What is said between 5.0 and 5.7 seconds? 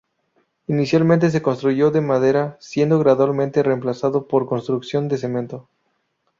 de cemento.